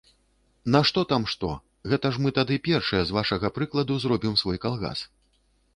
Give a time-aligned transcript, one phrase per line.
[0.75, 1.49] Нашто там што,
[1.91, 4.99] гэта ж мы тады першыя з вашага прыкладу зробім свой калгас.